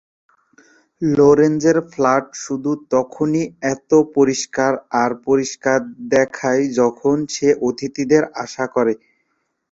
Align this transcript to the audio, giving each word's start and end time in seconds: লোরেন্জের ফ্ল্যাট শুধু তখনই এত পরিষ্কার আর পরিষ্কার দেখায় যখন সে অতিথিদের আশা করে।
লোরেন্জের 1.01 1.77
ফ্ল্যাট 1.91 2.25
শুধু 2.43 2.71
তখনই 2.93 3.43
এত 3.73 3.91
পরিষ্কার 4.15 4.71
আর 5.01 5.11
পরিষ্কার 5.27 5.79
দেখায় 6.13 6.63
যখন 6.79 7.15
সে 7.35 7.49
অতিথিদের 7.67 8.23
আশা 8.43 8.65
করে। 8.75 8.93